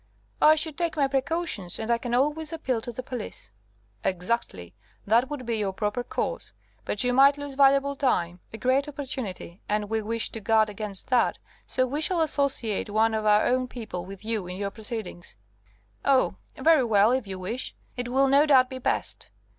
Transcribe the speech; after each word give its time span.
"I 0.41 0.55
should 0.55 0.79
take 0.79 0.97
my 0.97 1.07
precautions, 1.07 1.77
and 1.77 1.91
I 1.91 1.99
can 1.99 2.15
always 2.15 2.51
appeal 2.51 2.81
to 2.81 2.91
the 2.91 3.03
police." 3.03 3.51
"Exactly. 4.03 4.73
That 5.05 5.29
would 5.29 5.45
be 5.45 5.59
your 5.59 5.73
proper 5.73 6.03
course. 6.03 6.53
But 6.85 7.03
you 7.03 7.13
might 7.13 7.37
lose 7.37 7.53
valuable 7.53 7.95
time, 7.95 8.39
a 8.51 8.57
great 8.57 8.87
opportunity, 8.87 9.61
and 9.69 9.91
we 9.91 10.01
wish 10.01 10.31
to 10.31 10.39
guard 10.39 10.71
against 10.71 11.09
that, 11.09 11.37
so 11.67 11.85
we 11.85 12.01
shall 12.01 12.21
associate 12.21 12.89
one 12.89 13.13
of 13.13 13.27
our 13.27 13.45
own 13.45 13.67
people 13.67 14.03
with 14.03 14.25
you 14.25 14.47
in 14.47 14.57
your 14.57 14.71
proceedings." 14.71 15.35
"Oh! 16.03 16.37
very 16.55 16.83
well, 16.83 17.11
if 17.11 17.27
you 17.27 17.37
wish. 17.37 17.75
It 17.95 18.09
will, 18.09 18.27
no 18.27 18.47
doubt, 18.47 18.71
be 18.71 18.79
best." 18.79 19.29